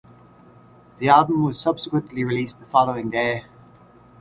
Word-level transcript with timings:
The 0.97 1.09
album 1.09 1.43
was 1.43 1.59
subsequently 1.61 2.23
released 2.23 2.59
the 2.59 2.65
following 2.65 3.11
day. 3.11 3.45